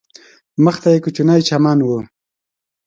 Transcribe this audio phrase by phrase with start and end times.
[0.63, 1.89] مخ ته یې کوچنی چمن و.